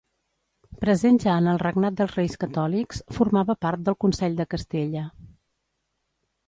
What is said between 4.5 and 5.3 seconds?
Castella.